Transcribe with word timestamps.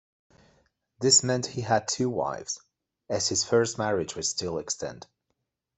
This 0.99 1.21
meant 1.21 1.45
he 1.45 1.61
had 1.61 1.87
two 1.87 2.09
wives, 2.09 2.59
as 3.07 3.27
his 3.27 3.43
first 3.43 3.77
marriage 3.77 4.15
was 4.15 4.27
still 4.27 4.57
extant. 4.57 5.05